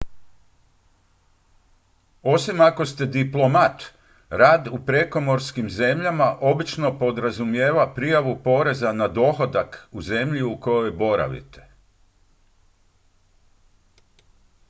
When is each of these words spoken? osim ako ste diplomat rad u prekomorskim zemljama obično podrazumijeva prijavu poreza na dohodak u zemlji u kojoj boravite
osim 2.23 2.61
ako 2.61 2.85
ste 2.85 3.05
diplomat 3.05 3.83
rad 4.29 4.67
u 4.71 4.79
prekomorskim 4.85 5.69
zemljama 5.69 6.37
obično 6.41 6.97
podrazumijeva 6.99 7.93
prijavu 7.93 8.37
poreza 8.43 8.93
na 8.93 9.07
dohodak 9.07 9.87
u 9.91 10.01
zemlji 10.01 10.43
u 10.43 10.59
kojoj 10.59 10.91
boravite 10.91 11.67